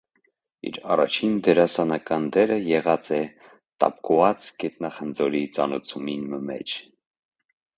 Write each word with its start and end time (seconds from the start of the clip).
Իր 0.69 0.77
առաջին 0.93 1.35
դերասանական 1.47 2.25
դերը 2.37 2.57
եղած 2.69 3.11
է 3.17 3.21
տապկուած 3.85 4.49
գետնախնձորի 4.65 5.43
ծանոցումի 5.59 6.17
մը 6.33 6.41
մէջ։ 6.49 6.75